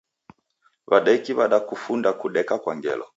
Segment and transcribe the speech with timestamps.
[0.89, 3.05] W'adeki w'adakufunda kudeka kwa ngelo.